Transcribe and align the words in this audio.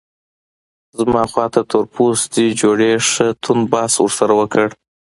زما 0.97 1.23
خواته 1.31 1.61
تور 1.69 1.85
پوستي 1.93 2.45
جوړې 2.61 2.91
ښه 3.09 3.27
توند 3.43 3.63
بحث 3.73 3.93
ورسره 3.99 4.33
وکړ. 4.39 4.67